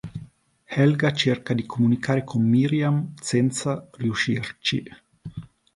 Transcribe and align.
Helga 0.65 1.13
cerca 1.15 1.53
di 1.53 1.67
comunicare 1.67 2.23
con 2.23 2.41
Miriam 2.43 3.13
senza 3.21 3.87
riuscirci. 3.97 4.83